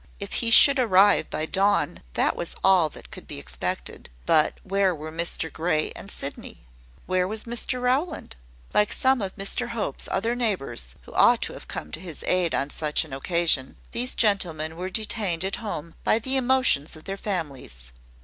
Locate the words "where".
4.63-4.95, 7.05-7.27